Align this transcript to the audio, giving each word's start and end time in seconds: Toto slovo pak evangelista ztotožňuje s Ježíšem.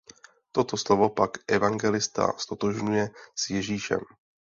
Toto 0.51 0.77
slovo 0.81 1.09
pak 1.13 1.37
evangelista 1.47 2.33
ztotožňuje 2.41 3.09
s 3.37 3.43
Ježíšem. 3.53 3.99